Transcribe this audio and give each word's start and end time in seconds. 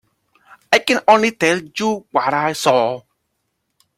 I 0.71 0.79
can 0.79 0.99
only 1.07 1.29
tell 1.29 1.59
you 1.75 2.07
what 2.09 2.33
I 2.33 2.53
saw. 2.53 3.03